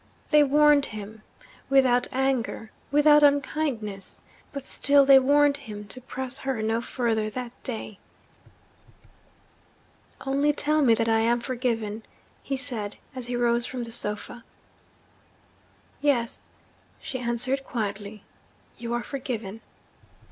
[0.31, 1.21] They warned him
[1.69, 7.51] without anger, without unkindness but still they warned him to press her no further that
[7.61, 7.99] day.
[10.25, 12.01] 'Only tell me that I am forgiven,'
[12.41, 14.43] he said, as he rose from the sofa.
[16.01, 16.41] 'Yes,'
[16.99, 18.23] she answered quietly,
[18.79, 19.61] 'you are forgiven.'